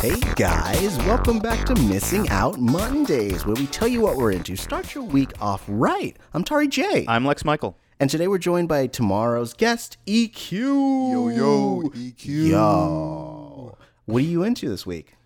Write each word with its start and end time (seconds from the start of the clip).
Hey 0.00 0.14
guys, 0.36 0.96
welcome 0.98 1.40
back 1.40 1.66
to 1.66 1.74
Missing 1.74 2.28
Out 2.28 2.60
Mondays, 2.60 3.44
where 3.44 3.56
we 3.56 3.66
tell 3.66 3.88
you 3.88 4.00
what 4.00 4.16
we're 4.16 4.30
into. 4.30 4.54
Start 4.54 4.94
your 4.94 5.02
week 5.02 5.32
off 5.40 5.64
right. 5.66 6.16
I'm 6.32 6.44
Tari 6.44 6.68
J. 6.68 7.04
I'm 7.08 7.24
Lex 7.24 7.44
Michael. 7.44 7.76
and 7.98 8.08
today 8.08 8.28
we're 8.28 8.38
joined 8.38 8.68
by 8.68 8.86
tomorrow's 8.86 9.54
guest, 9.54 9.96
EQ. 10.06 10.52
Yo, 10.52 11.28
yo, 11.30 11.90
EQ. 11.96 12.48
Yo. 12.48 13.78
What 14.04 14.18
are 14.18 14.26
you 14.26 14.44
into 14.44 14.68
this 14.68 14.86
week? 14.86 15.16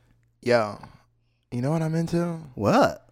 Yo, 0.41 0.79
you 1.51 1.61
know 1.61 1.71
what 1.71 1.83
I'm 1.83 1.95
into? 1.95 2.39
What? 2.55 3.07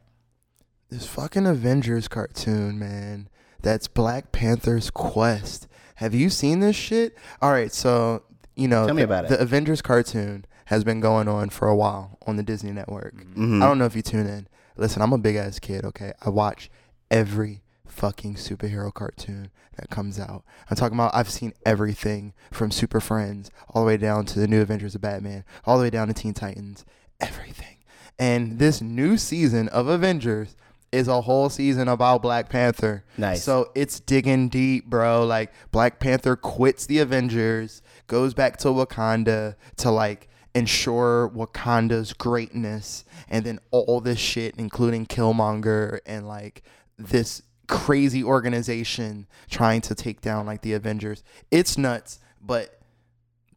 This 0.88 1.06
fucking 1.06 1.46
Avengers 1.46 2.08
cartoon, 2.08 2.78
man. 2.78 3.28
That's 3.60 3.86
Black 3.86 4.32
Panther's 4.32 4.88
quest. 4.88 5.68
Have 5.96 6.14
you 6.14 6.30
seen 6.30 6.60
this 6.60 6.74
shit? 6.74 7.18
All 7.42 7.52
right, 7.52 7.70
so 7.70 8.22
you 8.56 8.66
know, 8.66 8.86
Tell 8.86 8.94
me 8.94 9.02
the, 9.02 9.04
about 9.04 9.26
it. 9.26 9.28
The 9.28 9.40
Avengers 9.40 9.82
cartoon 9.82 10.46
has 10.70 10.84
been 10.84 11.00
going 11.00 11.26
on 11.26 11.50
for 11.50 11.66
a 11.66 11.74
while 11.74 12.16
on 12.28 12.36
the 12.36 12.44
Disney 12.44 12.70
Network. 12.70 13.16
Mm-hmm. 13.16 13.60
I 13.60 13.66
don't 13.66 13.76
know 13.76 13.86
if 13.86 13.96
you 13.96 14.02
tune 14.02 14.28
in. 14.28 14.46
Listen, 14.76 15.02
I'm 15.02 15.12
a 15.12 15.18
big 15.18 15.34
ass 15.34 15.58
kid. 15.58 15.84
Okay, 15.84 16.12
I 16.24 16.30
watch 16.30 16.70
every 17.10 17.62
fucking 17.88 18.36
superhero 18.36 18.94
cartoon 18.94 19.50
that 19.76 19.90
comes 19.90 20.20
out. 20.20 20.44
I'm 20.70 20.76
talking 20.76 20.96
about. 20.96 21.12
I've 21.12 21.28
seen 21.28 21.54
everything 21.66 22.34
from 22.52 22.70
Super 22.70 23.00
Friends 23.00 23.50
all 23.68 23.82
the 23.82 23.86
way 23.88 23.96
down 23.96 24.26
to 24.26 24.38
the 24.38 24.46
New 24.46 24.62
Adventures 24.62 24.94
of 24.94 25.00
Batman, 25.00 25.44
all 25.66 25.76
the 25.76 25.82
way 25.82 25.90
down 25.90 26.06
to 26.06 26.14
Teen 26.14 26.34
Titans. 26.34 26.84
Everything. 27.20 27.78
And 28.16 28.60
this 28.60 28.80
new 28.80 29.16
season 29.16 29.68
of 29.70 29.88
Avengers 29.88 30.54
is 30.92 31.08
a 31.08 31.22
whole 31.22 31.48
season 31.48 31.88
about 31.88 32.22
Black 32.22 32.48
Panther. 32.48 33.02
Nice. 33.18 33.42
So 33.42 33.72
it's 33.74 33.98
digging 33.98 34.48
deep, 34.48 34.86
bro. 34.86 35.26
Like 35.26 35.52
Black 35.72 35.98
Panther 35.98 36.36
quits 36.36 36.86
the 36.86 37.00
Avengers, 37.00 37.82
goes 38.06 38.34
back 38.34 38.56
to 38.58 38.68
Wakanda 38.68 39.56
to 39.78 39.90
like 39.90 40.28
ensure 40.54 41.30
Wakanda's 41.30 42.12
greatness, 42.12 43.04
and 43.28 43.44
then 43.44 43.60
all 43.70 44.00
this 44.00 44.18
shit, 44.18 44.54
including 44.56 45.06
Killmonger 45.06 46.00
and 46.06 46.26
like 46.26 46.62
this 46.98 47.42
crazy 47.66 48.24
organization 48.24 49.26
trying 49.48 49.80
to 49.80 49.94
take 49.94 50.20
down 50.20 50.46
like 50.46 50.62
the 50.62 50.72
Avengers. 50.72 51.22
It's 51.50 51.78
nuts, 51.78 52.18
but 52.40 52.80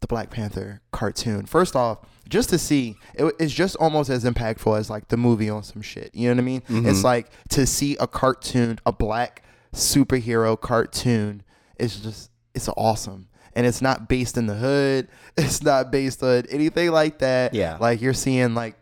the 0.02 0.08
Black 0.08 0.30
Panther 0.30 0.81
cartoon. 0.91 1.45
First 1.45 1.75
off, 1.75 2.00
just 2.30 2.50
to 2.50 2.59
see, 2.59 2.95
it, 3.16 3.33
it's 3.39 3.53
just 3.53 3.75
almost 3.78 4.09
as 4.09 4.23
impactful 4.23 4.78
as 4.78 4.89
like 4.89 5.07
the 5.07 5.17
movie 5.17 5.50
on 5.50 5.63
some 5.63 5.81
shit. 5.81 6.13
You 6.13 6.30
know 6.30 6.35
what 6.35 6.41
I 6.41 6.45
mean? 6.45 6.61
Mm-hmm. 6.61 6.88
It's 6.88 7.03
like 7.03 7.30
to 7.50 7.66
see 7.66 7.97
a 8.00 8.07
cartoon, 8.07 8.80
a 8.85 8.91
black 8.91 9.44
superhero 9.73 10.59
cartoon, 10.59 11.44
is 11.80 12.00
just 12.00 12.30
it's 12.53 12.69
awesome. 12.69 13.28
And 13.56 13.66
it's 13.68 13.82
not 13.82 14.08
based 14.09 14.38
in 14.38 14.48
the 14.48 14.56
hood. 14.56 15.08
It's 15.38 15.64
not 15.64 15.92
based 15.92 16.22
on 16.23 16.44
anything 16.50 16.92
like 16.92 17.20
that. 17.20 17.54
Yeah. 17.54 17.78
Like 17.80 18.02
you're 18.02 18.14
seeing 18.14 18.54
like 18.56 18.76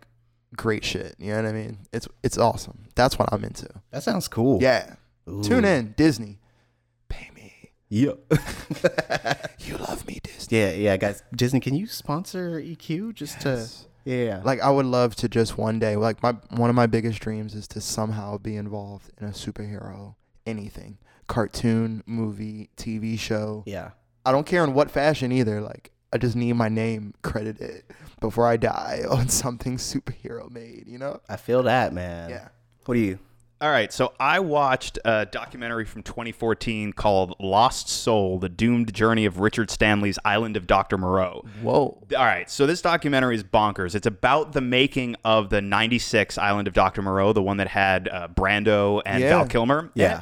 great 0.56 0.84
shit. 0.84 1.16
You 1.18 1.32
know 1.32 1.38
what 1.44 1.46
I 1.46 1.52
mean? 1.54 1.78
It's 1.94 2.08
it's 2.24 2.38
awesome. 2.38 2.86
That's 2.96 3.18
what 3.18 3.30
I'm 3.32 3.44
into. 3.44 3.70
That 3.92 4.04
sounds 4.04 4.28
cool. 4.28 4.62
Yeah. 4.62 4.96
Tune 5.44 5.64
in, 5.66 5.94
Disney. 5.98 6.40
Pay 7.10 7.30
me. 7.36 7.72
Yeah. 7.90 8.14
You 9.60 9.78
love 9.78 10.06
me, 10.08 10.20
Disney. 10.24 10.58
yeah, 10.58 10.72
yeah, 10.72 10.98
guys. 10.98 11.24
Disney, 11.36 11.60
can 11.60 11.76
you 11.76 11.86
sponsor 11.88 12.60
EQ 12.60 13.14
just 13.14 13.46
Yes. 13.46 13.86
to 14.04 14.10
Yeah. 14.12 14.42
Like 14.44 14.60
I 14.60 14.70
would 14.70 14.86
love 14.88 15.16
to 15.18 15.30
just 15.30 15.58
one 15.58 15.80
day, 15.80 15.96
like 15.96 16.22
my 16.24 16.34
one 16.50 16.70
of 16.70 16.76
my 16.76 16.88
biggest 16.88 17.20
dreams 17.20 17.54
is 17.56 17.68
to 17.70 17.80
somehow 17.82 18.38
be 18.40 18.56
involved 18.56 19.12
in 19.22 19.28
a 19.28 19.32
superhero 19.32 20.16
anything, 20.46 20.98
cartoon, 21.28 22.04
movie, 22.06 22.70
TV 22.76 23.18
show. 23.18 23.64
yeah. 23.66 23.92
I 24.26 24.32
don't 24.32 24.46
care 24.46 24.64
in 24.64 24.74
what 24.74 24.92
fashion 24.92 25.32
either. 25.32 25.62
Like 25.62 25.92
I 26.14 26.18
just 26.18 26.36
need 26.36 26.54
my 26.54 26.70
name 26.70 27.14
credited 27.22 27.84
before 28.20 28.48
I 28.48 28.58
die 28.58 29.02
on 29.10 29.30
something 29.30 29.78
superhero 29.78 30.50
made. 30.52 30.86
You 30.88 30.98
know? 30.98 31.22
I 31.30 31.38
feel 31.38 31.64
that, 31.64 31.94
man. 31.94 32.30
Yeah. 32.30 32.48
What 32.86 32.96
do 32.96 33.00
you? 33.02 33.20
All 33.62 33.70
right, 33.70 33.94
so 33.94 34.12
I 34.20 34.40
watched 34.40 34.98
a 35.06 35.28
documentary 35.28 35.86
from 35.86 36.02
2014 36.02 36.94
called 36.94 37.36
Lost 37.40 37.90
Soul: 37.90 38.40
The 38.40 38.50
Doomed 38.50 38.92
Journey 38.92 39.26
of 39.26 39.40
Richard 39.40 39.70
Stanley's 39.70 40.18
Island 40.26 40.58
of 40.58 40.66
Dr. 40.66 40.98
Moreau. 40.98 41.46
Whoa. 41.62 42.02
All 42.18 42.26
right, 42.26 42.50
so 42.50 42.66
this 42.66 42.82
documentary 42.82 43.36
is 43.36 43.44
bonkers. 43.44 43.94
It's 43.94 44.08
about 44.08 44.54
the 44.54 44.62
making 44.62 45.16
of 45.24 45.52
the 45.52 45.62
96 45.62 46.40
Island 46.40 46.68
of 46.68 46.74
Dr. 46.74 47.04
Moreau, 47.04 47.34
the 47.34 47.44
one 47.44 47.58
that 47.58 47.68
had 47.68 48.10
uh, 48.10 48.30
Brando 48.30 49.00
and 49.06 49.22
Yeah. 49.22 49.30
Val 49.30 49.46
Kilmer. 49.46 49.92
Yeah. 49.94 50.22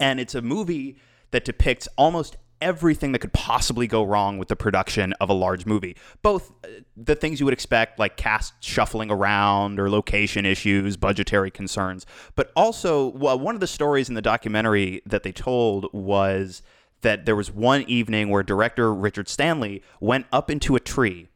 And 0.00 0.18
it's 0.18 0.34
a 0.34 0.40
movie 0.40 0.96
that 1.32 1.44
depicts 1.44 1.88
almost 1.98 2.36
everything 2.60 3.12
that 3.12 3.18
could 3.18 3.32
possibly 3.32 3.86
go 3.86 4.02
wrong 4.02 4.38
with 4.38 4.48
the 4.48 4.56
production 4.56 5.12
of 5.14 5.28
a 5.28 5.32
large 5.32 5.66
movie. 5.66 5.96
Both 6.22 6.52
uh, 6.64 6.68
the 6.96 7.14
things 7.14 7.40
you 7.40 7.46
would 7.46 7.52
expect, 7.52 7.98
like 7.98 8.16
cast 8.16 8.54
shuffling 8.62 9.10
around 9.10 9.78
or 9.78 9.90
location 9.90 10.46
issues, 10.46 10.96
budgetary 10.96 11.50
concerns, 11.50 12.06
but 12.34 12.52
also 12.56 13.08
well, 13.08 13.38
one 13.38 13.54
of 13.54 13.60
the 13.60 13.66
stories 13.66 14.08
in 14.08 14.14
the 14.14 14.22
documentary 14.22 15.02
that 15.06 15.22
they 15.22 15.32
told 15.32 15.92
was 15.92 16.62
that 17.02 17.26
there 17.26 17.36
was 17.36 17.50
one 17.50 17.82
evening 17.82 18.30
where 18.30 18.42
director 18.42 18.92
Richard 18.92 19.28
Stanley 19.28 19.82
went 20.00 20.26
up 20.32 20.50
into 20.50 20.76
a 20.76 20.80
tree 20.80 21.28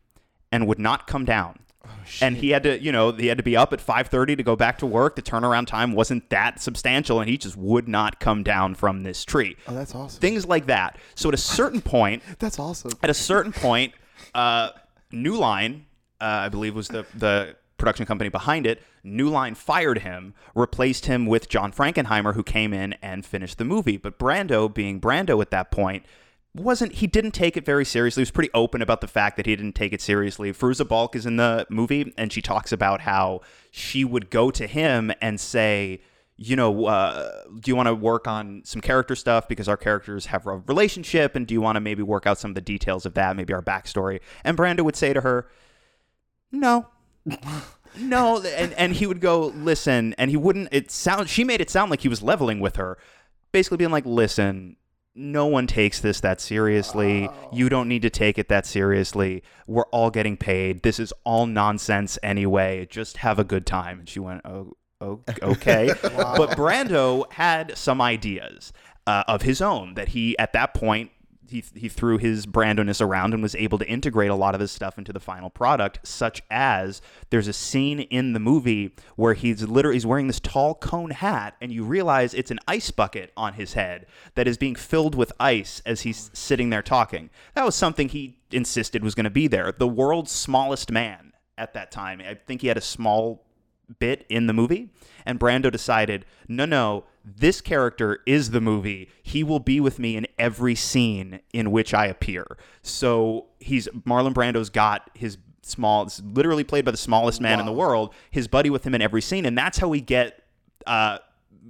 and 0.51 0.67
would 0.67 0.79
not 0.79 1.07
come 1.07 1.25
down. 1.25 1.61
And 2.21 2.37
he 2.37 2.51
had 2.51 2.63
to, 2.65 2.81
you 2.81 2.93
know, 2.93 3.13
he 3.13 3.27
had 3.27 3.39
to 3.39 3.45
be 3.45 3.57
up 3.57 3.73
at 3.73 3.81
5:30 3.81 4.37
to 4.37 4.43
go 4.43 4.57
back 4.57 4.79
to 4.79 4.87
work. 4.87 5.17
The 5.17 5.23
turnaround 5.23 5.67
time 5.67 5.93
wasn't 5.93 6.29
that 6.31 6.61
substantial 6.61 7.21
and 7.21 7.29
he 7.31 7.37
just 7.37 7.57
would 7.57 7.89
not 7.89 8.21
come 8.21 8.43
down 8.43 8.75
from 8.75 9.03
this 9.03 9.25
tree. 9.25 9.57
Oh, 9.69 9.75
that's 9.75 9.95
awesome. 9.95 10.21
Things 10.21 10.47
like 10.47 10.67
that. 10.67 10.99
So 11.15 11.29
at 11.29 11.35
a 11.35 11.39
certain 11.39 11.81
point, 11.81 12.23
That's 12.39 12.59
awesome. 12.59 12.93
at 13.03 13.11
a 13.11 13.15
certain 13.15 13.53
point, 13.53 13.93
uh, 14.35 14.71
New 15.13 15.37
Line, 15.37 15.87
uh, 16.21 16.25
I 16.25 16.49
believe 16.49 16.75
was 16.75 16.89
the 16.89 17.07
the 17.15 17.57
production 17.79 18.07
company 18.07 18.29
behind 18.29 18.67
it. 18.67 18.83
New 19.03 19.31
Line 19.31 19.55
fired 19.55 19.99
him, 20.01 20.35
replaced 20.55 21.07
him 21.07 21.25
with 21.25 21.49
John 21.49 21.73
Frankenheimer, 21.73 22.35
who 22.35 22.43
came 22.43 22.75
in 22.75 22.93
and 23.01 23.25
finished 23.25 23.57
the 23.57 23.65
movie. 23.65 23.97
But 23.97 24.19
Brando, 24.19 24.73
being 24.73 25.01
Brando 25.01 25.41
at 25.41 25.51
that 25.51 25.71
point, 25.71 26.05
wasn't 26.55 26.95
he 26.95 27.07
didn't 27.07 27.31
take 27.31 27.57
it 27.57 27.65
very 27.65 27.85
seriously. 27.85 28.21
He 28.21 28.23
was 28.23 28.31
pretty 28.31 28.51
open 28.55 28.83
about 28.83 29.01
the 29.01 29.07
fact 29.07 29.37
that 29.37 29.47
he 29.47 29.55
didn't 29.55 29.75
take 29.75 29.93
it 29.93 30.01
seriously. 30.01 30.53
Fairuza 30.53 30.87
Balk 30.87 31.15
is 31.15 31.27
in 31.27 31.37
the 31.37 31.67
movie, 31.71 32.13
and 32.19 32.33
she 32.33 32.43
talks 32.43 32.73
about 32.73 33.03
how 33.03 33.41
she 33.71 34.05
would 34.05 34.31
go 34.31 34.51
to 34.51 34.67
him 34.67 35.13
and 35.21 35.39
say, 35.39 36.01
you 36.37 36.57
know, 36.57 36.87
uh, 36.87 37.43
do 37.61 37.71
you 37.71 37.77
want 37.77 37.87
to 37.87 37.95
work 37.95 38.27
on 38.27 38.63
some 38.65 38.81
character 38.81 39.15
stuff 39.15 39.47
because 39.47 39.69
our 39.69 39.77
characters 39.77 40.27
have 40.27 40.47
a 40.47 40.57
relationship, 40.57 41.37
and 41.37 41.47
do 41.47 41.55
you 41.55 41.61
want 41.61 41.77
to 41.77 41.81
maybe 41.81 42.03
work 42.03 42.27
out 42.27 42.39
some 42.39 42.51
of 42.51 42.55
the 42.57 42.61
details 42.61 43.07
of 43.07 43.15
that, 43.15 43.37
maybe 43.37 43.53
our 43.53 43.63
backstory? 43.63 44.21
And 44.43 44.57
Brando 44.57 44.81
would 44.81 44.97
say 44.97 45.13
to 45.13 45.21
her, 45.21 45.49
no. 46.51 46.89
no 47.99 48.41
and 48.41 48.73
and 48.75 48.95
he 48.95 49.07
would 49.07 49.21
go 49.21 49.49
listen 49.49 50.15
and 50.17 50.31
he 50.31 50.37
wouldn't 50.37 50.69
it 50.71 50.91
sound 50.91 51.29
she 51.29 51.43
made 51.43 51.61
it 51.61 51.69
sound 51.69 51.91
like 51.91 52.01
he 52.01 52.09
was 52.09 52.23
leveling 52.23 52.61
with 52.61 52.77
her 52.77 52.97
basically 53.53 53.77
being 53.77 53.91
like 53.91 54.07
listen 54.07 54.77
no 55.15 55.47
one 55.47 55.67
takes 55.67 56.01
this 56.01 56.21
that 56.21 56.41
seriously. 56.41 57.29
You 57.53 57.69
don't 57.69 57.89
need 57.89 58.03
to 58.03 58.11
take 58.11 58.39
it 58.39 58.49
that 58.49 58.67
seriously. 58.67 59.43
We're 59.67 59.87
all 59.87 60.11
getting 60.11 60.37
paid. 60.37 60.83
This 60.83 60.99
is 60.99 61.13
all 61.25 61.47
nonsense 61.47 62.19
anyway. 62.23 62.87
Just 62.87 63.19
have 63.19 63.39
a 63.39 63.45
good 63.45 63.67
time. 63.67 64.01
And 64.01 64.09
she 64.09 64.21
went, 64.21 64.43
oh, 64.45 64.77
oh 65.01 65.21
okay. 65.43 65.93
But 66.03 66.51
Brando 66.51 67.31
had 67.33 67.77
some 67.77 68.01
ideas 68.01 68.73
uh, 69.07 69.25
of 69.27 69.43
his 69.43 69.61
own 69.61 69.95
that 69.95 70.09
he, 70.09 70.39
at 70.39 70.53
that 70.53 70.75
point, 70.75 71.11
he, 71.51 71.65
he 71.75 71.89
threw 71.89 72.19
his 72.19 72.47
Brandoness 72.47 73.01
around 73.01 73.35
and 73.35 73.43
was 73.43 73.55
able 73.55 73.79
to 73.79 73.89
integrate 73.89 74.31
a 74.31 74.35
lot 74.35 74.55
of 74.55 74.61
his 74.61 74.71
stuff 74.71 74.99
into 74.99 75.13
the 75.13 75.21
final 75.21 75.51
product, 75.51 75.99
such 76.03 76.43
as 76.51 77.03
there's 77.31 77.49
a 77.49 77.53
scene 77.53 78.01
in 78.01 78.33
the 78.33 78.41
movie 78.41 78.95
where 79.17 79.35
he's 79.35 79.63
literally 79.63 79.97
he's 79.97 80.07
wearing 80.07 80.27
this 80.27 80.41
tall 80.41 80.75
cone 80.75 81.11
hat, 81.11 81.57
and 81.61 81.73
you 81.73 81.85
realize 81.85 82.35
it's 82.35 82.51
an 82.51 82.61
ice 82.67 82.91
bucket 82.91 83.33
on 83.37 83.55
his 83.55 83.75
head 83.75 84.07
that 84.35 84.47
is 84.47 84.57
being 84.57 84.75
filled 84.75 85.15
with 85.15 85.33
ice 85.39 85.83
as 85.85 86.03
he's 86.03 86.31
sitting 86.33 86.71
there 86.71 86.83
talking. 86.83 87.31
That 87.55 87.65
was 87.65 87.75
something 87.75 88.09
he 88.09 88.39
insisted 88.51 89.03
was 89.03 89.15
going 89.15 89.25
to 89.25 89.31
be 89.31 89.47
there. 89.47 89.73
The 89.73 89.89
world's 89.89 90.33
smallest 90.33 90.91
man 90.91 91.33
at 91.59 91.75
that 91.75 91.91
time. 91.91 92.21
I 92.21 92.35
think 92.35 92.63
he 92.63 92.69
had 92.69 92.79
a 92.79 92.83
small 92.83 93.45
bit 93.99 94.25
in 94.29 94.47
the 94.47 94.53
movie. 94.53 94.91
And 95.27 95.39
Brando 95.39 95.71
decided, 95.71 96.25
no, 96.49 96.65
no, 96.65 97.05
this 97.25 97.61
character 97.61 98.21
is 98.27 98.51
the 98.51 98.61
movie. 98.61 99.09
He 99.23 99.45
will 99.45 99.59
be 99.61 99.81
with 99.81 99.99
me 99.99 100.17
in 100.17 100.27
every 100.39 100.75
scene 100.75 101.41
in 101.53 101.71
which 101.71 101.93
I 101.93 102.07
appear. 102.07 102.47
So 102.83 103.47
he's 103.59 103.89
Marlon 104.07 104.33
Brando's 104.33 104.71
got 104.71 105.11
his 105.15 105.37
small, 105.63 106.05
it's 106.05 106.23
literally 106.23 106.65
played 106.65 106.85
by 106.85 106.91
the 106.91 106.97
smallest 106.97 107.41
man 107.41 107.61
in 107.61 107.67
the 107.67 107.73
world, 107.73 108.15
his 108.31 108.49
buddy 108.49 108.71
with 108.71 108.85
him 108.85 108.95
in 108.95 109.03
every 109.03 109.21
scene. 109.21 109.45
And 109.45 109.57
that's 109.57 109.79
how 109.79 109.89
we 109.89 110.01
get. 110.01 110.43
Uh, 110.87 111.19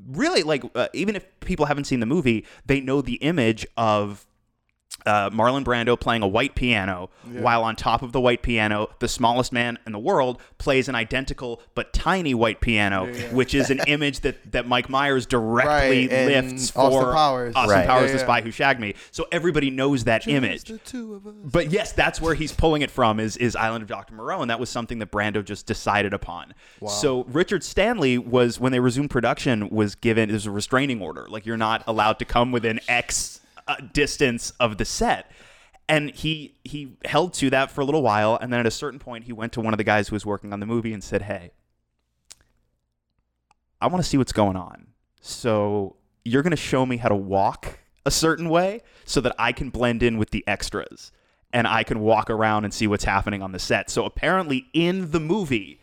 Really, 0.07 0.45
like, 0.45 0.65
uh, 0.77 0.87
even 0.95 1.15
if 1.15 1.27
people 1.41 1.67
haven't 1.67 1.85
seen 1.85 2.01
the 2.01 2.07
movie, 2.07 2.47
they 2.65 2.81
know 2.81 3.03
the 3.03 3.17
image 3.17 3.67
of 3.77 4.25
uh, 5.07 5.31
Marlon 5.31 5.65
Brando 5.65 5.99
playing 5.99 6.23
a 6.23 6.29
white 6.29 6.55
piano, 6.55 7.09
while 7.25 7.63
on 7.65 7.77
top 7.77 8.03
of 8.03 8.13
the 8.13 8.21
white 8.21 8.43
piano, 8.43 8.89
the 8.99 9.09
smallest 9.09 9.53
man 9.53 9.79
in 9.87 9.93
the 9.93 9.99
world 9.99 10.41
plays 10.59 10.89
an 10.89 10.95
identical 10.95 11.63
but 11.75 11.93
tiny 11.93 12.35
white 12.35 12.61
piano, 12.61 13.07
which 13.33 13.55
is 13.55 13.71
an 13.71 13.81
image 13.87 14.21
that, 14.21 14.53
that 14.53 14.67
Mike 14.67 14.89
Myers 14.89 15.27
directly 15.27 16.09
Right, 16.09 16.13
and 16.13 16.51
lifts 16.51 16.77
Austin 16.77 17.03
for 17.03 17.13
Powers. 17.13 17.55
Austin 17.55 17.71
Right. 17.71 17.87
Powers, 17.87 18.11
Yeah, 18.11 18.13
the 18.15 18.19
spy 18.19 18.41
who 18.43 18.51
shagged 18.51 18.81
me. 18.81 18.95
So 19.11 19.27
everybody 19.33 19.71
knows 19.71 20.05
that 20.05 20.29
image. 20.29 20.65
The 20.65 20.79
two 20.79 21.15
of 21.15 21.27
us. 21.27 21.35
But 21.45 21.71
yes, 21.71 21.93
that's 21.93 22.21
where 22.21 22.35
he's 22.35 22.53
pulling 22.53 22.83
it 22.83 22.91
from 22.91 23.21
is 23.21 23.37
is 23.37 23.57
Island 23.57 23.83
of 23.83 23.89
Dr. 23.89 24.15
Moreau, 24.15 24.43
and 24.43 24.51
that 24.51 24.61
was 24.61 24.69
something 24.69 24.99
that 24.99 25.11
Brando 25.11 25.45
just 25.45 25.67
decided 25.67 26.13
upon. 26.13 26.53
Wow. 26.81 26.91
So 26.91 27.25
Richard 27.25 27.65
Stanley 27.65 28.19
was 28.19 28.61
when 28.61 28.73
they 28.73 28.81
resumed 28.81 29.11
production 29.11 29.71
was 29.71 29.95
given 29.95 30.29
there's 30.29 30.47
a 30.47 30.51
restraining 30.51 31.01
order, 31.01 31.27
like 31.29 31.47
you're 31.47 31.57
not 31.57 31.85
allowed 31.87 32.19
to 32.19 32.25
come 32.25 32.53
within 32.53 32.81
X 32.89 33.41
uh, 33.69 33.77
distance 33.93 34.53
of 34.61 34.79
the 34.79 34.85
set. 34.85 35.31
And 35.89 36.11
he 36.11 36.55
he 36.63 36.97
held 37.05 37.35
to 37.35 37.51
that 37.51 37.71
for 37.71 37.81
a 37.81 37.85
little 37.85 38.03
while, 38.03 38.39
and 38.41 38.53
then 38.53 38.61
at 38.61 38.67
a 38.67 38.71
certain 38.71 39.01
point, 39.01 39.25
he 39.25 39.33
went 39.33 39.53
to 39.55 39.61
one 39.61 39.75
of 39.75 39.79
the 39.79 39.85
guys 39.85 40.09
who 40.09 40.15
was 40.15 40.25
working 40.25 40.53
on 40.53 40.61
the 40.61 40.67
movie 40.67 40.93
and 40.93 41.03
said, 41.03 41.23
"Hey, 41.23 41.51
I 43.81 43.87
want 43.87 44.03
to 44.03 44.09
see 44.09 44.19
what's 44.19 44.33
going 44.33 44.57
on. 44.57 44.89
So 45.21 45.97
you're 46.25 46.43
going 46.43 46.51
to 46.53 46.57
show 46.57 46.85
me 46.85 46.99
how 46.99 47.09
to 47.09 47.17
walk 47.17 47.79
a 48.05 48.11
certain 48.11 48.49
way 48.49 48.83
so 49.05 49.21
that 49.21 49.35
I 49.39 49.53
can 49.53 49.71
blend 49.71 50.03
in 50.03 50.19
with 50.19 50.31
the 50.31 50.45
extras 50.47 51.13
and 51.53 51.67
I 51.67 51.83
can 51.83 52.01
walk 52.01 52.31
around 52.31 52.65
and 52.65 52.73
see 52.73 52.87
what's 52.87 53.05
happening 53.05 53.43
on 53.43 53.53
the 53.53 53.59
set. 53.59 53.91
So 53.91 54.05
apparently 54.05 54.67
in 54.73 55.11
the 55.11 55.21
movie 55.21 55.81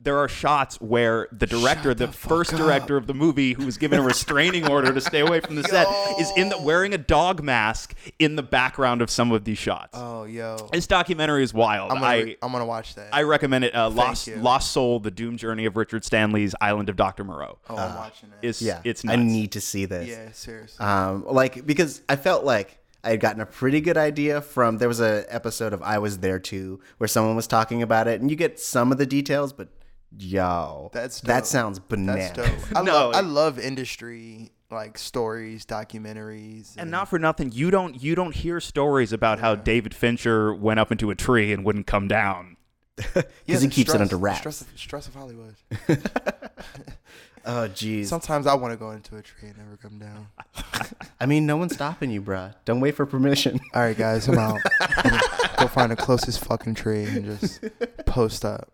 there 0.00 0.18
are 0.18 0.28
shots 0.28 0.80
where 0.80 1.26
the 1.32 1.46
director, 1.46 1.94
the, 1.94 2.08
first 2.08 2.54
director 2.54 2.96
of 2.96 3.06
the 3.06 3.14
movie, 3.14 3.54
who 3.54 3.64
was 3.64 3.78
given 3.78 3.98
a 3.98 4.02
restraining 4.02 4.68
order 4.70 4.92
to 4.92 5.00
stay 5.00 5.20
away 5.20 5.40
from 5.40 5.56
the 5.56 5.64
set, 5.64 5.88
is 6.20 6.30
in 6.36 6.48
the 6.48 6.58
wearing 6.58 6.92
a 6.92 6.98
dog 6.98 7.42
mask 7.42 7.94
in 8.18 8.36
the 8.36 8.42
background 8.42 9.00
of 9.00 9.10
some 9.10 9.32
of 9.32 9.44
these 9.44 9.58
shots. 9.58 9.90
Oh, 9.94 10.24
yo. 10.24 10.68
this 10.72 10.86
documentary 10.86 11.42
is 11.42 11.54
wild. 11.54 11.90
I'm 11.90 12.00
gonna, 12.00 12.06
I, 12.06 12.36
I'm 12.42 12.52
gonna 12.52 12.66
watch 12.66 12.94
that. 12.96 13.08
I 13.12 13.22
recommend 13.22 13.64
it. 13.64 13.74
Uh, 13.74 13.88
Lost 13.88 14.26
you. 14.26 14.36
Lost 14.36 14.72
Soul: 14.72 15.00
The 15.00 15.10
Doom 15.10 15.36
Journey 15.38 15.64
of 15.64 15.76
Richard 15.76 16.04
Stanley's 16.04 16.54
Island 16.60 16.88
of 16.88 16.96
Dr. 16.96 17.24
Moreau. 17.24 17.58
oh, 17.70 17.76
I'm 17.76 17.94
watching 17.94 18.30
it. 18.40 18.46
It's 18.46 18.60
Yeah, 18.60 18.80
it's 18.84 19.02
I 19.06 19.16
need 19.16 19.52
to 19.52 19.60
see 19.60 19.86
this. 19.86 20.08
yeah, 20.08 20.30
seriously. 20.32 20.84
um, 20.84 21.24
like 21.26 21.66
because 21.66 22.02
I 22.08 22.16
felt 22.16 22.44
like 22.44 22.78
I 23.02 23.10
had 23.10 23.20
gotten 23.20 23.40
a 23.40 23.46
pretty 23.46 23.80
good 23.80 23.96
idea 23.96 24.40
from 24.40 24.78
there 24.78 24.88
was 24.88 25.00
a 25.00 25.24
episode 25.28 25.72
of 25.72 25.80
I 25.82 25.98
Was 25.98 26.18
There 26.18 26.38
Too 26.38 26.80
where 26.98 27.08
someone 27.08 27.36
was 27.36 27.46
talking 27.46 27.82
about 27.82 28.08
it, 28.08 28.20
and 28.20 28.30
you 28.30 28.36
get 28.36 28.60
some 28.60 28.92
of 28.92 28.98
the 28.98 29.06
details, 29.06 29.52
but 29.52 29.68
yo, 30.16 30.90
That's 30.92 31.20
that 31.22 31.46
sounds 31.46 31.78
bananas. 31.78 32.32
That's 32.34 32.50
dope. 32.68 32.76
I 32.76 32.82
No, 32.84 32.92
love 32.92 33.14
I 33.14 33.20
love 33.20 33.58
industry 33.58 34.52
like 34.70 34.98
stories, 34.98 35.64
documentaries, 35.64 36.74
And 36.76 36.90
not 36.90 37.08
for 37.08 37.18
nothing, 37.18 37.52
you 37.52 37.70
don't 37.70 38.02
you 38.02 38.14
don't 38.14 38.34
hear 38.34 38.60
stories 38.60 39.12
about 39.12 39.38
how 39.38 39.54
David 39.54 39.94
Fincher 39.94 40.54
went 40.54 40.80
up 40.80 40.90
into 40.90 41.10
a 41.10 41.14
tree 41.14 41.52
and 41.52 41.64
wouldn't 41.64 41.86
come 41.86 42.08
down. 42.08 42.56
Yeah, 43.14 43.22
because 43.46 43.62
he 43.62 43.68
the 43.68 43.74
keeps 43.74 43.94
it 43.94 44.00
under 44.00 44.16
wraps. 44.16 44.38
Stress 44.40 44.60
of, 44.62 44.68
stress 44.76 45.06
of 45.08 45.14
Hollywood. 45.14 45.54
Oh, 47.48 47.68
jeez. 47.68 48.06
Sometimes 48.06 48.46
I 48.48 48.54
want 48.54 48.72
to 48.72 48.76
go 48.76 48.90
into 48.90 49.16
a 49.16 49.22
tree 49.22 49.48
and 49.50 49.56
never 49.58 49.76
come 49.76 49.98
down. 50.00 50.26
I 51.20 51.26
mean, 51.26 51.46
no 51.46 51.56
one's 51.56 51.74
stopping 51.74 52.10
you, 52.10 52.20
bruh. 52.20 52.52
Don't 52.64 52.80
wait 52.80 52.96
for 52.96 53.06
permission. 53.06 53.60
All 53.74 53.82
right, 53.82 53.96
guys, 53.96 54.26
I'm 54.26 54.36
out. 54.38 54.58
I'm 54.80 55.20
go 55.58 55.68
find 55.68 55.92
the 55.92 55.96
closest 55.96 56.44
fucking 56.44 56.74
tree 56.74 57.04
and 57.04 57.24
just 57.24 57.64
post 58.04 58.44
up. 58.44 58.68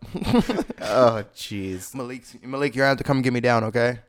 oh, 0.81 1.23
jeez. 1.35 1.93
Malik, 1.93 2.23
Malik, 2.43 2.75
you're 2.75 2.81
gonna 2.83 2.89
have 2.89 2.97
to 2.97 3.03
come 3.03 3.21
get 3.21 3.31
me 3.31 3.39
down, 3.41 3.63
okay? 3.65 3.99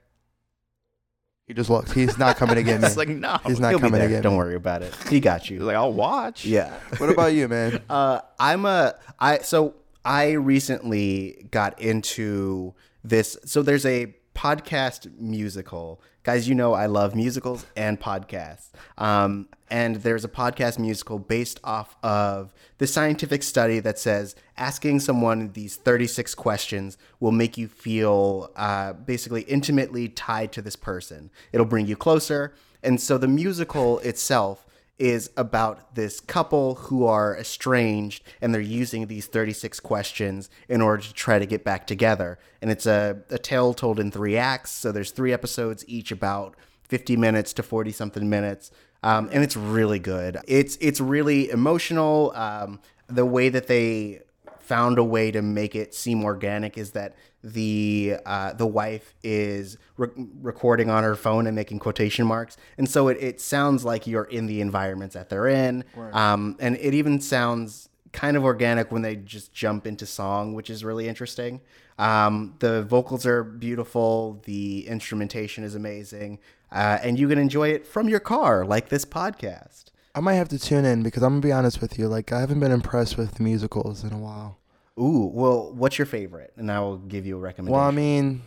He 1.47 1.53
just 1.53 1.69
looked. 1.69 1.93
He's 1.93 2.17
not 2.17 2.37
coming 2.37 2.55
to 2.55 2.63
get 2.63 2.81
me. 2.81 2.87
It's 2.87 2.97
like 2.97 3.09
no, 3.11 3.37
He's 3.45 3.61
not 3.61 3.75
coming 3.75 3.93
there. 3.93 4.09
to 4.09 4.15
get 4.15 4.23
Don't 4.23 4.33
me. 4.33 4.39
worry 4.39 4.55
about 4.55 4.81
it. 4.81 4.95
He 5.11 5.21
got 5.21 5.51
you. 5.51 5.61
like 5.61 5.77
I'll 5.77 5.93
watch. 5.93 6.47
Yeah. 6.47 6.73
What 6.97 7.11
about 7.11 7.35
you, 7.35 7.49
man? 7.49 7.83
Uh, 7.91 8.21
I'm 8.39 8.65
a 8.65 8.95
I 9.21 9.39
so 9.41 9.75
I 10.07 10.33
recently 10.33 11.47
got 11.51 11.79
into 11.83 12.73
this. 13.05 13.37
So 13.45 13.63
there's 13.63 13.85
a 13.85 14.15
podcast 14.35 15.11
musical, 15.19 16.01
guys. 16.23 16.49
You 16.49 16.55
know 16.55 16.75
I 16.75 16.87
love 16.87 17.15
musicals 17.15 17.67
and 17.77 18.01
podcasts. 18.01 18.71
Um, 18.99 19.49
and 19.71 19.97
there's 19.97 20.25
a 20.25 20.29
podcast 20.29 20.79
musical 20.79 21.19
based 21.19 21.61
off 21.65 21.97
of 22.03 22.53
the 22.79 22.87
scientific 22.87 23.43
study 23.43 23.81
that 23.81 23.99
says 23.99 24.35
asking 24.57 25.01
someone 25.01 25.53
these 25.53 25.77
36 25.77 26.35
questions 26.35 26.99
will 27.21 27.33
make 27.33 27.57
you 27.57 27.69
feel 27.69 28.51
uh, 28.57 28.93
basically 28.93 29.43
intimately 29.43 30.09
tied 30.09 30.53
to 30.53 30.63
this 30.63 30.77
person. 30.77 31.31
It'll 31.53 31.67
bring 31.67 31.87
you 31.87 31.97
closer. 31.97 32.55
And 32.83 33.01
so 33.01 33.17
the 33.17 33.29
musical 33.29 33.99
itself 34.01 34.64
is 34.99 35.31
about 35.37 35.95
this 35.95 36.21
couple 36.21 36.77
who 36.77 37.05
are 37.05 37.37
estranged 37.37 38.23
and 38.41 38.55
they're 38.55 38.61
using 38.61 39.07
these 39.07 39.27
36 39.27 39.81
questions 39.81 40.49
in 40.69 40.81
order 40.81 41.03
to 41.03 41.13
try 41.13 41.39
to 41.39 41.47
get 41.47 41.65
back 41.65 41.87
together. 41.87 42.39
And 42.63 42.71
it's 42.71 42.87
a, 42.87 43.23
a 43.31 43.39
tale 43.39 43.75
told 43.75 43.99
in 43.99 44.11
three 44.11 44.37
acts. 44.37 44.71
So 44.71 44.93
there's 44.93 45.11
three 45.11 45.33
episodes, 45.33 45.85
each 45.89 46.13
about 46.13 46.57
50 46.89 47.17
minutes 47.17 47.53
to 47.55 47.63
40 47.63 47.91
something 47.91 48.29
minutes. 48.29 48.71
Um, 49.03 49.29
and 49.33 49.43
it's 49.43 49.57
really 49.57 49.99
good. 49.99 50.39
It's 50.49 50.77
it's 50.81 50.99
really 50.99 51.51
emotional. 51.51 52.33
Um, 52.35 52.81
the 53.07 53.27
way 53.27 53.51
that 53.51 53.67
they 53.67 54.23
found 54.65 54.99
a 54.99 55.05
way 55.05 55.31
to 55.31 55.43
make 55.43 55.75
it 55.77 55.95
seem 55.95 56.25
organic 56.25 56.77
is 56.79 56.93
that 56.93 57.15
the 57.43 58.17
uh, 58.25 58.53
the 58.55 58.67
wife 58.67 59.15
is 59.23 59.77
re- 59.97 60.09
recording 60.41 60.89
on 60.89 61.03
her 61.05 61.15
phone 61.15 61.47
and 61.47 61.55
making 61.55 61.79
quotation 61.79 62.27
marks, 62.27 62.57
and 62.79 62.89
so 62.89 63.09
it, 63.09 63.19
it 63.21 63.41
sounds 63.41 63.85
like 63.85 64.07
you're 64.07 64.25
in 64.25 64.47
the 64.47 64.61
environments 64.61 65.15
that 65.15 65.29
they're 65.29 65.49
in, 65.49 65.85
um, 66.15 66.57
and 66.59 66.77
it 66.77 66.95
even 66.95 67.21
sounds 67.21 67.91
kind 68.13 68.37
of 68.37 68.45
organic 68.45 68.91
when 68.93 69.03
they 69.03 69.17
just 69.17 69.53
jump 69.53 69.87
into 69.87 70.07
song, 70.07 70.55
which 70.55 70.71
is 70.71 70.85
really 70.85 71.07
interesting. 71.09 71.61
Um, 71.99 72.55
the 72.61 72.83
vocals 72.83 73.27
are 73.27 73.45
beautiful, 73.45 74.41
the 74.45 74.87
instrumentation 74.87 75.65
is 75.65 75.75
amazing, 75.75 76.39
uh, 76.73 76.99
and 77.03 77.19
you 77.19 77.29
can 77.29 77.39
enjoy 77.39 77.69
it 77.69 77.87
from 77.87 78.09
your 78.09 78.21
car, 78.21 78.65
like 78.65 78.89
this 78.89 79.05
podcast. 79.05 79.87
I 80.15 80.21
might 80.21 80.35
have 80.35 80.49
to 80.51 80.59
tune 80.59 80.85
in 80.85 81.03
because 81.03 81.23
I'm 81.23 81.33
gonna 81.33 81.41
be 81.41 81.53
honest 81.53 81.81
with 81.81 81.99
you. 81.99 82.09
Like 82.09 82.33
I 82.33 82.41
haven't 82.41 82.61
been 82.61 82.71
impressed 82.73 83.17
with 83.19 83.41
musicals 83.41 84.05
in 84.05 84.13
a 84.13 84.19
while. 84.19 84.59
Ooh, 84.99 85.29
well, 85.33 85.73
what's 85.75 85.99
your 85.99 86.07
favorite? 86.07 86.53
And 86.57 86.71
I 86.71 86.79
will 86.81 86.99
give 86.99 87.27
you 87.27 87.37
a 87.37 87.41
recommendation. 87.41 87.77
Well, 87.77 87.89
I 87.89 87.91
mean, 87.91 88.43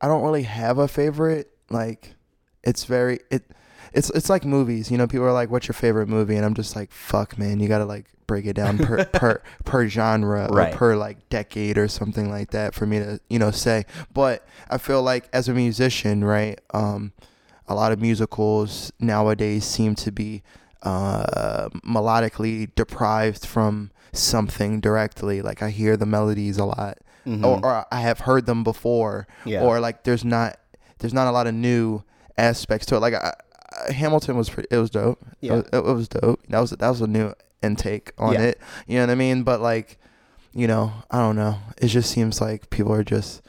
I 0.00 0.06
don't 0.06 0.22
really 0.22 0.44
have 0.44 0.78
a 0.78 0.86
favorite. 0.86 1.50
Like, 1.70 2.14
it's 2.62 2.84
very 2.84 3.18
it. 3.30 3.42
It's 3.92 4.08
it's 4.10 4.30
like 4.30 4.44
movies. 4.44 4.90
You 4.90 4.96
know, 4.98 5.06
people 5.08 5.26
are 5.26 5.32
like, 5.32 5.50
"What's 5.50 5.66
your 5.66 5.74
favorite 5.74 6.08
movie?" 6.08 6.36
And 6.36 6.44
I'm 6.46 6.54
just 6.54 6.76
like, 6.76 6.92
"Fuck, 6.92 7.36
man, 7.36 7.58
you 7.60 7.66
gotta 7.68 7.84
like 7.84 8.06
break 8.28 8.46
it 8.46 8.54
down 8.54 8.78
per 8.78 9.04
per 9.12 9.42
per 9.64 9.88
genre 9.88 10.46
Right. 10.50 10.72
or 10.72 10.76
per 10.76 10.96
like 10.96 11.28
decade 11.28 11.76
or 11.76 11.88
something 11.88 12.30
like 12.30 12.52
that 12.52 12.74
for 12.74 12.86
me 12.86 13.00
to 13.00 13.20
you 13.28 13.38
know 13.40 13.50
say." 13.50 13.84
But 14.14 14.46
I 14.70 14.78
feel 14.78 15.02
like 15.02 15.28
as 15.32 15.48
a 15.48 15.52
musician, 15.52 16.22
right? 16.24 16.60
Um, 16.72 17.12
a 17.66 17.74
lot 17.74 17.90
of 17.92 18.00
musicals 18.00 18.92
nowadays 19.00 19.64
seem 19.64 19.94
to 19.96 20.12
be 20.12 20.42
uh, 20.82 21.68
melodically 21.86 22.70
deprived 22.74 23.46
from 23.46 23.90
something 24.12 24.80
directly. 24.80 25.42
Like 25.42 25.62
I 25.62 25.70
hear 25.70 25.96
the 25.96 26.06
melodies 26.06 26.58
a 26.58 26.64
lot, 26.64 26.98
or, 27.26 27.60
or 27.64 27.86
I 27.92 28.00
have 28.00 28.20
heard 28.20 28.46
them 28.46 28.64
before, 28.64 29.26
Mm-hmm. 29.40 29.48
Yeah. 29.50 29.62
or 29.62 29.80
like 29.80 30.04
there's 30.04 30.24
not 30.24 30.58
there's 30.98 31.14
not 31.14 31.26
a 31.26 31.30
lot 31.32 31.46
of 31.46 31.54
new 31.54 32.02
aspects 32.36 32.86
to 32.86 32.96
it. 32.96 33.00
Like 33.00 33.14
I, 33.14 33.32
I, 33.88 33.92
Hamilton 33.92 34.36
was 34.36 34.50
pretty, 34.50 34.68
it 34.70 34.78
was 34.78 34.90
dope. 34.90 35.24
Yeah. 35.40 35.62
it 35.72 35.72
was, 35.72 35.80
it 35.90 35.94
was 35.94 36.08
dope. 36.08 36.40
That 36.48 36.60
was 36.60 36.70
that 36.70 36.88
was 36.88 37.00
a 37.00 37.06
new 37.06 37.32
intake 37.62 38.12
on 38.18 38.32
Yeah. 38.34 38.42
it. 38.42 38.60
You 38.86 38.96
know 38.98 39.06
what 39.06 39.10
I 39.12 39.14
mean? 39.16 39.42
But 39.44 39.60
like, 39.60 39.98
you 40.52 40.66
know, 40.66 40.92
I 41.10 41.18
don't 41.18 41.36
know. 41.36 41.58
It 41.78 41.88
just 41.88 42.10
seems 42.10 42.40
like 42.40 42.70
people 42.70 42.92
are 42.92 43.04
just 43.04 43.42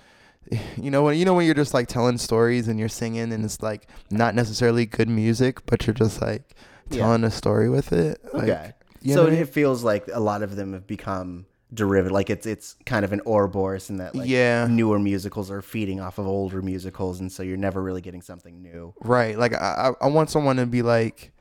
you 0.78 0.92
know 0.92 1.02
when 1.04 1.18
you 1.18 1.26
know 1.26 1.34
when 1.34 1.46
you're 1.46 1.56
just 1.56 1.74
like 1.74 1.88
telling 1.88 2.18
stories 2.20 2.68
and 2.68 2.78
you're 2.80 2.90
singing 2.90 3.32
and 3.34 3.44
it's 3.44 3.62
like 3.64 3.88
not 4.12 4.36
necessarily 4.36 4.86
good 4.86 5.10
music, 5.10 5.66
but 5.66 5.88
you're 5.88 5.94
just 5.96 6.22
like 6.22 6.44
Yeah. 6.90 7.00
telling 7.04 7.24
a 7.24 7.32
story 7.32 7.70
with 7.70 7.92
it. 7.94 8.20
Like, 8.34 8.44
Okay. 8.50 8.74
so 9.14 9.26
know 9.26 9.32
it 9.32 9.50
feels 9.50 9.84
like 9.84 10.08
a 10.14 10.20
lot 10.20 10.44
of 10.44 10.56
them 10.56 10.74
have 10.74 10.86
become 10.88 11.46
derivative. 11.74 12.12
Like 12.12 12.30
it's 12.30 12.46
it's 12.46 12.76
kind 12.86 13.04
of 13.04 13.14
an 13.14 13.22
Ouroboros 13.26 13.90
in 13.90 13.98
that 13.98 14.14
like 14.16 14.30
Yeah. 14.30 14.68
newer 14.70 15.00
musicals 15.00 15.50
are 15.50 15.62
feeding 15.62 16.00
off 16.00 16.18
of 16.20 16.28
older 16.28 16.62
musicals, 16.62 17.20
and 17.20 17.32
so 17.32 17.42
you're 17.44 17.58
never 17.58 17.82
really 17.82 18.02
getting 18.02 18.22
something 18.22 18.62
new. 18.62 18.94
Right. 19.02 19.38
Like 19.38 19.54
I, 19.54 19.92
I 20.00 20.08
want 20.08 20.30
someone 20.30 20.58
to 20.58 20.66
be 20.66 20.82
like, 20.84 21.32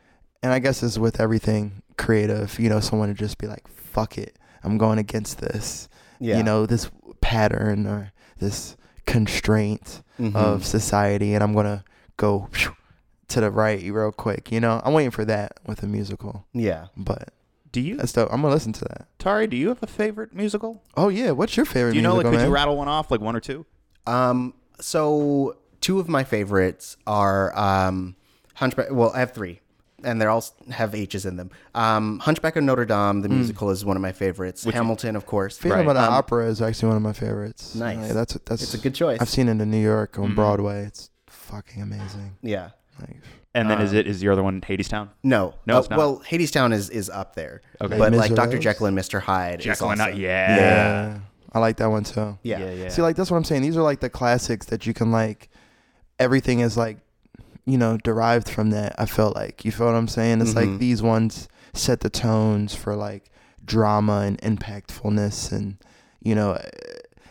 and 0.43 0.53
I 0.53 0.59
guess 0.59 0.83
is 0.83 0.99
with 0.99 1.21
everything 1.21 1.83
creative. 1.99 2.59
You 2.59 2.69
know, 2.71 2.81
someone 2.81 3.09
to 3.09 3.15
just 3.15 3.37
be 3.39 3.47
like, 3.47 3.69
"Fuck 3.69 4.17
it, 4.19 4.39
I'm 4.65 4.79
going 4.79 4.99
against 4.99 5.39
this." 5.41 5.89
Yeah. 6.19 6.39
You 6.39 6.43
know, 6.45 6.67
this 6.67 6.91
pattern 7.21 7.87
or 7.87 8.13
this 8.39 8.77
constraint 9.07 10.03
Mhm. 10.19 10.35
of 10.35 10.65
society, 10.65 11.35
and 11.35 11.43
I'm 11.45 11.53
gonna 11.53 11.85
go 12.17 12.49
to 13.29 13.41
the 13.41 13.51
right 13.51 13.83
real 13.83 14.13
quick. 14.13 14.51
You 14.53 14.61
know, 14.61 14.81
I'm 14.85 14.93
waiting 14.93 15.11
for 15.11 15.25
that 15.25 15.59
with 15.67 15.83
a 15.83 15.87
musical. 15.87 16.47
Yeah. 16.53 16.87
But 16.97 17.31
Do 17.73 17.81
you, 17.81 17.97
that's 17.97 18.13
dope. 18.13 18.29
I'm 18.33 18.43
gonna 18.43 18.55
listen 18.55 18.73
to 18.75 18.85
that. 18.85 19.07
Tari? 19.19 19.47
Do 19.47 19.57
you 19.57 19.69
have 19.69 19.83
a 19.83 19.87
favorite 19.87 20.35
musical? 20.35 20.83
Oh 20.97 21.09
yeah, 21.09 21.31
what's 21.31 21.57
your 21.57 21.67
favorite? 21.67 21.93
Do 21.93 21.97
you 21.97 22.03
know? 22.03 22.11
Like, 22.17 22.25
musical, 22.27 22.33
could 22.33 22.39
man? 22.39 22.49
you 22.49 22.55
rattle 22.55 22.77
one 22.77 22.89
off, 22.89 23.11
like 23.11 23.21
one 23.21 23.35
or 23.37 23.41
two? 23.41 23.65
Um. 24.07 24.55
So 24.81 25.57
two 25.81 26.01
of 26.01 26.09
my 26.09 26.25
favorites 26.25 26.97
are 27.07 27.57
um, 27.59 28.17
Hunchback. 28.55 28.89
Well, 28.91 29.13
I 29.15 29.21
have 29.21 29.33
three. 29.33 29.61
and 30.05 30.21
they 30.21 30.27
all 30.27 30.45
have 30.71 30.95
H's 30.97 31.25
in 31.25 31.37
them. 31.37 31.51
Um, 31.77 32.19
Hunchback 32.19 32.57
of 32.57 32.65
Notre 32.65 32.85
Dame, 32.85 33.21
the 33.21 33.29
musical, 33.29 33.71
is 33.71 33.85
one 33.85 33.97
of 33.97 34.03
my 34.03 34.11
favorites. 34.11 34.65
Hamilton, 34.65 35.15
of 35.15 35.25
course. 35.27 35.57
Phantom 35.59 35.87
Right. 35.87 35.89
of 35.89 35.95
the 35.95 36.03
Um, 36.03 36.13
Opera 36.15 36.47
is 36.49 36.61
actually 36.61 36.89
one 36.89 36.97
of 36.97 37.03
my 37.03 37.13
favorites. 37.13 37.77
Nice. 37.77 37.99
Like, 37.99 38.09
that's 38.13 38.35
that's 38.45 38.63
It's 38.65 38.75
a 38.75 38.79
good 38.79 38.95
choice. 38.97 39.19
I've 39.21 39.29
seen 39.31 39.49
it 39.49 39.61
in 39.61 39.71
New 39.71 39.81
York 39.81 40.13
Mm-hmm. 40.15 40.23
on 40.25 40.35
Broadway. 40.35 40.85
It's 40.87 41.11
fucking 41.29 41.81
amazing. 41.81 42.37
Yeah. 42.43 42.71
Like, 43.01 43.17
And 43.55 43.69
then 43.71 43.81
is 43.81 43.91
Um, 43.93 43.97
it 43.99 44.07
is 44.07 44.23
your 44.23 44.33
other 44.33 44.43
one 44.43 44.61
Hadestown? 44.63 45.09
No, 45.23 45.55
No, 45.67 45.77
Uh, 45.77 45.81
it's 45.81 45.91
not. 45.91 45.99
Well, 45.99 46.23
Hadestown 46.29 46.73
is 46.73 46.89
is 46.91 47.11
up 47.11 47.35
there. 47.35 47.61
Okay. 47.81 47.99
but 47.99 48.13
like 48.13 48.31
Dr. 48.35 48.57
Miserables? 48.57 48.65
Jekyll 48.65 48.87
and 48.87 48.99
Mr. 48.99 49.21
Hyde. 49.21 49.59
is 49.61 49.65
Jekyll 49.65 49.91
and 49.91 50.01
also, 50.01 50.13
Hyde, 50.13 50.21
yeah. 50.21 50.57
yeah, 50.57 51.19
I 51.53 51.59
like 51.59 51.77
that 51.77 51.91
one 51.91 52.05
too. 52.05 52.39
yeah, 52.43 52.59
yeah, 52.61 52.71
yeah. 52.73 52.89
See, 52.89 53.03
like 53.03 53.17
that's 53.17 53.31
what 53.31 53.37
I'm 53.37 53.45
saying. 53.45 53.63
These 53.63 53.77
are 53.77 53.83
like 53.83 54.01
the 54.01 54.11
classics 54.11 54.67
that 54.67 54.87
you 54.87 54.95
can 54.95 55.11
like. 55.13 55.49
Everything 56.19 56.61
is 56.61 56.77
like, 56.77 56.99
you 57.67 57.77
know, 57.77 57.97
derived 57.99 58.49
from 58.49 58.71
that. 58.71 58.95
I 58.99 59.07
feel 59.07 59.33
like 59.35 59.65
you 59.65 59.73
feel 59.73 59.87
what 59.87 59.97
I'm 59.97 60.09
saying. 60.09 60.41
It's 60.41 60.53
Mhm. 60.53 60.57
like 60.57 60.79
these 60.79 61.03
ones 61.03 61.49
set 61.75 62.01
the 62.01 62.11
tones 62.11 62.75
for 62.75 62.95
like 62.95 63.31
drama 63.65 64.21
and 64.27 64.39
impactfulness, 64.41 65.53
and 65.53 65.77
you 66.23 66.35
know, 66.35 66.53
uh, 66.53 66.63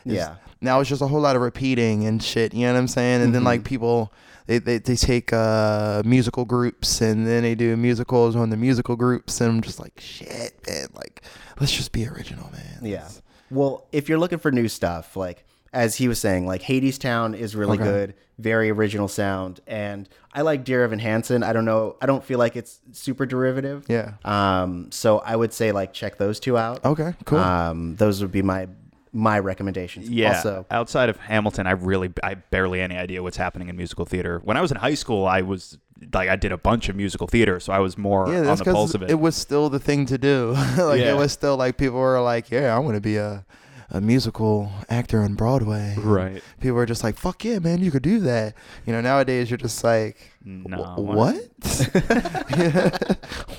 yeah. 0.05 0.35
Now 0.61 0.79
it's 0.79 0.89
just 0.89 1.01
a 1.01 1.07
whole 1.07 1.21
lot 1.21 1.35
of 1.35 1.41
repeating 1.41 2.05
and 2.05 2.21
shit. 2.21 2.53
You 2.53 2.67
know 2.67 2.73
what 2.73 2.79
I'm 2.79 2.87
saying? 2.87 3.21
And 3.21 3.33
then 3.35 3.41
Mhm. 3.41 3.45
like 3.45 3.63
people. 3.63 4.11
They, 4.47 4.57
they, 4.57 4.79
they 4.79 4.95
take 4.95 5.31
uh, 5.31 6.01
musical 6.03 6.43
groups 6.45 6.99
and 6.99 7.25
then 7.25 7.43
they 7.43 7.55
do 7.55 7.77
musicals 7.77 8.35
on 8.35 8.49
the 8.49 8.57
musical 8.57 8.95
groups 8.97 9.39
and 9.39 9.49
I'm 9.49 9.61
just 9.61 9.79
like 9.79 9.97
shit 10.01 10.53
man 10.67 10.87
like 10.93 11.21
let's 11.59 11.71
just 11.71 11.91
be 11.93 12.05
original 12.07 12.49
man 12.51 12.79
Yeah. 12.81 13.07
Well, 13.49 13.85
if 13.93 14.09
you're 14.09 14.17
looking 14.17 14.39
for 14.39 14.51
new 14.51 14.67
stuff, 14.67 15.15
like 15.15 15.45
as 15.71 15.95
he 15.95 16.07
was 16.09 16.19
saying, 16.19 16.47
like 16.47 16.63
Hadestown 16.63 17.33
is 17.37 17.55
really 17.55 17.77
Okay. 17.77 17.83
good, 17.83 18.13
very 18.39 18.69
original 18.71 19.07
sound, 19.07 19.61
and 19.67 20.09
I 20.33 20.41
like 20.41 20.65
Dear 20.65 20.83
Evan 20.83 20.99
Hansen. 20.99 21.43
I 21.43 21.53
don't 21.53 21.63
know, 21.63 21.95
I 22.01 22.05
don't 22.05 22.23
feel 22.23 22.39
like 22.39 22.57
it's 22.57 22.79
super 22.91 23.25
derivative. 23.25 23.85
yeah 23.87 24.13
Um, 24.25 24.91
so 24.91 25.19
I 25.19 25.35
would 25.35 25.53
say 25.53 25.71
like 25.71 25.93
check 25.93 26.17
those 26.17 26.41
two 26.41 26.57
out. 26.57 26.83
okay 26.83 27.13
cool 27.25 27.39
Um, 27.39 27.95
those 27.95 28.21
would 28.21 28.31
be 28.33 28.41
my 28.41 28.67
my 29.13 29.37
recommendations. 29.39 30.09
Yeah. 30.09 30.35
Also, 30.35 30.65
outside 30.71 31.09
of 31.09 31.17
Hamilton, 31.17 31.67
I 31.67 31.71
really, 31.71 32.11
I 32.23 32.35
barely 32.35 32.79
any 32.81 32.95
idea 32.95 33.21
what's 33.21 33.37
happening 33.37 33.67
in 33.69 33.75
musical 33.75 34.05
theater. 34.05 34.39
When 34.43 34.55
I 34.57 34.61
was 34.61 34.71
in 34.71 34.77
high 34.77 34.93
school, 34.93 35.25
I 35.27 35.41
was 35.41 35.77
like, 36.13 36.29
I 36.29 36.35
did 36.35 36.51
a 36.51 36.57
bunch 36.57 36.87
of 36.89 36.95
musical 36.95 37.27
theater, 37.27 37.59
so 37.59 37.73
I 37.73 37.79
was 37.79 37.97
more 37.97 38.27
Yeah, 38.31 38.49
on 38.49 38.57
the 38.57 38.63
pulse 38.65 38.93
of 38.95 39.03
it. 39.03 39.11
it. 39.11 39.19
was 39.19 39.35
still 39.35 39.69
the 39.69 39.79
thing 39.79 40.05
to 40.07 40.17
do. 40.17 40.51
like 40.77 40.99
Yeah. 41.01 41.11
it 41.13 41.17
was 41.17 41.31
still 41.31 41.57
like 41.57 41.77
people 41.77 41.99
were 41.99 42.19
like, 42.21 42.49
"Yeah, 42.49 42.75
I 42.75 42.79
want 42.79 42.95
to 42.95 43.01
be 43.01 43.17
a 43.17 43.45
a 43.93 43.99
musical 43.99 44.71
actor 44.89 45.21
on 45.21 45.35
Broadway." 45.35 45.95
right. 45.99 46.41
People 46.61 46.77
were 46.77 46.85
just 46.85 47.03
like, 47.03 47.17
"Fuck 47.17 47.43
yeah, 47.43 47.59
man, 47.59 47.79
you 47.83 47.91
could 47.91 48.01
do 48.03 48.19
that." 48.21 48.55
You 48.85 48.93
know, 48.93 49.01
nowadays 49.01 49.51
you're 49.51 49.57
just 49.57 49.83
like, 49.83 50.17
No. 50.45 50.95
What? 50.97 51.35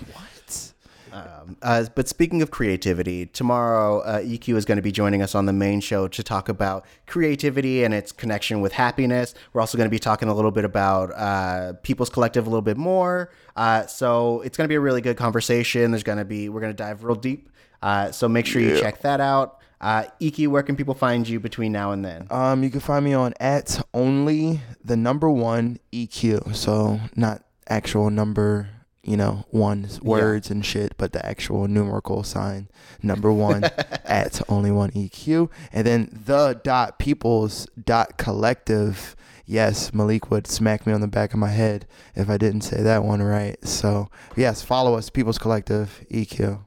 Uh, 1.63 1.87
but 1.95 2.09
speaking 2.09 2.43
of 2.43 2.51
creativity, 2.51 3.27
tomorrow 3.27 4.01
uh, 4.01 4.21
EQ 4.21 4.57
is 4.57 4.65
going 4.65 4.77
to 4.77 4.83
be 4.83 4.93
joining 4.93 5.23
us 5.23 5.35
on 5.35 5.47
the 5.47 5.53
main 5.53 5.81
show 5.81 6.09
to 6.09 6.23
talk 6.23 6.49
about 6.49 6.85
creativity 7.07 7.85
and 7.85 7.95
its 7.95 8.13
connection 8.13 8.61
with 8.61 8.73
happiness. 8.73 9.35
We're 9.53 9.61
also 9.61 9.79
going 9.79 9.87
to 9.87 9.91
be 9.91 9.99
talking 9.99 10.29
a 10.29 10.35
little 10.35 10.51
bit 10.51 10.65
about 10.65 11.13
uh, 11.15 11.75
People's 11.83 12.11
Collective 12.11 12.47
a 12.47 12.51
little 12.51 12.63
bit 12.63 12.77
more. 12.77 13.31
Uh, 13.57 13.87
so 13.87 14.41
it's 14.43 14.57
going 14.57 14.67
to 14.67 14.69
be 14.69 14.75
a 14.75 14.81
really 14.81 15.01
good 15.01 15.17
conversation. 15.17 15.91
There's 15.91 16.03
going 16.03 16.19
to 16.19 16.25
be 16.25 16.49
we're 16.49 16.61
going 16.61 16.73
to 16.73 16.77
dive 16.77 17.05
real 17.05 17.17
deep. 17.17 17.49
Uh, 17.83 18.13
so 18.13 18.29
make 18.29 18.47
sure 18.47 18.63
you 18.63 18.79
check 18.79 19.01
that 19.03 19.21
out. 19.21 19.59
Uh, 19.81 20.05
EQ, 20.21 20.49
where 20.49 20.63
can 20.63 20.77
people 20.77 20.95
find 20.95 21.29
you 21.29 21.41
between 21.41 21.73
now 21.73 21.91
and 21.91 22.05
then? 22.05 22.29
Um, 22.31 22.63
you 22.63 22.71
can 22.71 22.79
find 22.79 23.05
me 23.05 23.15
on 23.15 23.35
at 23.41 23.85
only 23.93 24.61
the 24.85 24.97
number 24.97 25.29
one 25.29 25.81
EQ. 25.93 26.55
So 26.55 27.01
not 27.17 27.43
actual 27.69 28.09
number, 28.09 28.69
you 29.03 29.17
know, 29.17 29.45
one 29.51 29.89
words 30.01 30.51
and 30.51 30.65
shit, 30.65 30.95
but 30.97 31.13
the 31.13 31.25
actual 31.27 31.67
numerical 31.67 32.23
sign 32.23 32.69
number 33.03 33.33
one 33.33 33.65
at 34.05 34.41
only 34.49 34.71
one 34.71 34.91
EQ, 34.93 35.51
and 35.73 35.87
then 35.87 36.21
the 36.25 36.61
dot 36.63 36.99
peoples 36.99 37.67
dot 37.83 38.17
collective. 38.17 39.17
Yes, 39.45 39.93
Malik 39.93 40.31
would 40.31 40.47
smack 40.47 40.87
me 40.87 40.93
on 40.93 41.01
the 41.01 41.09
back 41.09 41.33
of 41.33 41.39
my 41.39 41.51
head 41.51 41.87
if 42.15 42.31
I 42.31 42.39
didn't 42.39 42.61
say 42.63 42.81
that 42.81 43.03
one 43.05 43.21
right. 43.21 43.57
So 43.67 44.09
yes, 44.37 44.63
follow 44.63 44.95
us, 44.95 45.11
People's 45.11 45.39
Collective 45.39 46.05
EQ. 46.11 46.65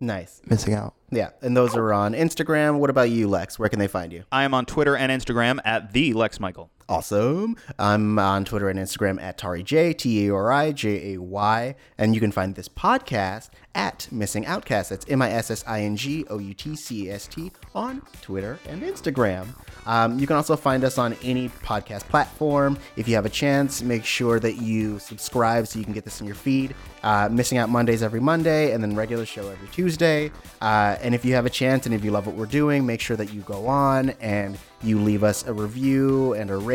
Nice. 0.00 0.40
Missing 0.46 0.74
out. 0.74 0.94
Yeah, 1.10 1.30
and 1.42 1.56
those 1.56 1.76
are 1.76 1.92
on 1.92 2.12
Instagram. 2.12 2.78
What 2.78 2.90
about 2.90 3.10
you, 3.10 3.28
Lex? 3.28 3.58
Where 3.58 3.68
can 3.68 3.78
they 3.78 3.88
find 3.88 4.12
you? 4.12 4.24
I 4.30 4.44
am 4.44 4.54
on 4.54 4.66
Twitter 4.66 4.96
and 4.96 5.10
Instagram 5.10 5.58
at 5.64 5.92
the 5.92 6.12
Lex 6.12 6.40
Michael. 6.40 6.70
Awesome. 6.86 7.56
I'm 7.78 8.18
on 8.18 8.44
Twitter 8.44 8.68
and 8.68 8.78
Instagram 8.78 9.20
at 9.20 9.38
Tari 9.38 9.62
J, 9.62 9.94
T 9.94 10.26
A 10.26 10.34
R 10.34 10.52
I 10.52 10.72
J 10.72 11.14
A 11.14 11.20
Y. 11.20 11.74
And 11.96 12.14
you 12.14 12.20
can 12.20 12.30
find 12.30 12.54
this 12.54 12.68
podcast 12.68 13.48
at 13.74 14.06
Missing 14.12 14.44
Outcast. 14.44 14.90
That's 14.90 15.06
M 15.08 15.22
I 15.22 15.30
S 15.30 15.50
S 15.50 15.64
I 15.66 15.80
N 15.80 15.96
G 15.96 16.26
O 16.28 16.38
U 16.38 16.52
T 16.52 16.76
C 16.76 17.10
S 17.10 17.26
T 17.26 17.50
on 17.74 18.02
Twitter 18.20 18.58
and 18.68 18.82
Instagram. 18.82 19.48
Um, 19.86 20.18
you 20.18 20.26
can 20.26 20.36
also 20.36 20.56
find 20.56 20.84
us 20.84 20.98
on 20.98 21.14
any 21.22 21.48
podcast 21.48 22.02
platform. 22.02 22.78
If 22.96 23.08
you 23.08 23.14
have 23.14 23.26
a 23.26 23.30
chance, 23.30 23.82
make 23.82 24.04
sure 24.04 24.38
that 24.40 24.56
you 24.56 24.98
subscribe 24.98 25.66
so 25.66 25.78
you 25.78 25.84
can 25.86 25.94
get 25.94 26.04
this 26.04 26.20
in 26.20 26.26
your 26.26 26.36
feed. 26.36 26.74
Uh, 27.02 27.28
missing 27.30 27.58
out 27.58 27.68
Mondays 27.68 28.02
every 28.02 28.20
Monday, 28.20 28.72
and 28.72 28.82
then 28.82 28.94
regular 28.94 29.26
show 29.26 29.48
every 29.48 29.68
Tuesday. 29.68 30.30
Uh, 30.62 30.96
and 31.00 31.14
if 31.14 31.24
you 31.24 31.34
have 31.34 31.44
a 31.44 31.50
chance 31.50 31.86
and 31.86 31.94
if 31.94 32.04
you 32.04 32.10
love 32.10 32.26
what 32.26 32.36
we're 32.36 32.46
doing, 32.46 32.86
make 32.86 33.00
sure 33.00 33.16
that 33.16 33.32
you 33.32 33.40
go 33.42 33.66
on 33.66 34.10
and 34.20 34.58
you 34.82 34.98
leave 34.98 35.24
us 35.24 35.46
a 35.46 35.52
review 35.52 36.34
and 36.34 36.50
a 36.50 36.56
rating 36.56 36.73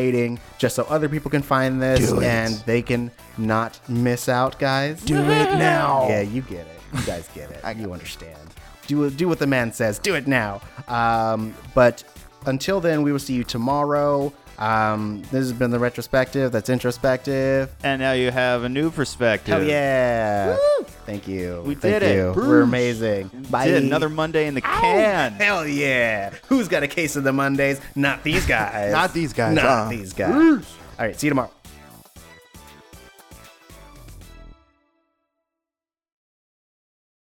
just 0.57 0.75
so 0.75 0.83
other 0.89 1.09
people 1.09 1.29
can 1.31 1.41
find 1.41 1.81
this 1.81 2.09
Do 2.11 2.19
it. 2.19 2.23
and 2.25 2.53
they 2.65 2.81
can 2.81 3.11
not 3.37 3.79
miss 3.89 4.27
out, 4.29 4.59
guys. 4.59 5.01
Do 5.03 5.15
it 5.17 5.23
now. 5.57 6.07
Yeah, 6.07 6.21
you 6.21 6.41
get 6.41 6.65
it. 6.67 6.79
You 6.93 7.01
guys 7.05 7.27
get 7.35 7.51
it. 7.51 7.77
you 7.77 7.91
understand. 7.93 8.37
Do 8.87 9.09
do 9.11 9.27
what 9.27 9.39
the 9.39 9.47
man 9.47 9.71
says. 9.71 9.99
Do 9.99 10.15
it 10.15 10.25
now. 10.27 10.61
Um, 10.87 11.53
but 11.75 12.03
until 12.45 12.79
then, 12.79 13.03
we 13.03 13.11
will 13.11 13.19
see 13.19 13.33
you 13.33 13.43
tomorrow. 13.43 14.33
Um, 14.57 15.21
this 15.31 15.39
has 15.39 15.53
been 15.53 15.71
the 15.71 15.79
retrospective. 15.79 16.51
That's 16.51 16.69
introspective. 16.69 17.73
And 17.81 18.01
now 18.01 18.11
you 18.11 18.29
have 18.29 18.63
a 18.63 18.69
new 18.69 18.91
perspective. 18.91 19.53
Hell 19.53 19.63
yeah! 19.63 20.57
Thank 21.05 21.27
you. 21.29 21.63
We 21.65 21.75
Thank 21.75 22.01
did 22.01 22.03
it. 22.03 22.33
Bruce. 22.33 22.47
We're 22.47 22.61
amazing. 22.61 23.29
Bye. 23.49 23.67
Did 23.67 23.83
another 23.83 24.09
Monday 24.09 24.47
in 24.47 24.55
the 24.55 24.61
can. 24.61 25.31
Hell 25.33 25.65
yeah! 25.65 26.33
Who's 26.47 26.67
got 26.67 26.83
a 26.83 26.87
case 26.87 27.15
of 27.15 27.23
the 27.23 27.31
Mondays? 27.31 27.79
Not 27.95 28.23
these 28.23 28.45
guys. 28.45 28.91
Not 28.91 29.13
these 29.13 29.31
guys, 29.31 29.55
Not 29.55 29.65
uh. 29.65 29.89
these 29.89 30.13
guys. 30.13 30.65
All 30.99 31.05
right. 31.05 31.17
See 31.17 31.27
you 31.27 31.31
tomorrow. 31.31 31.51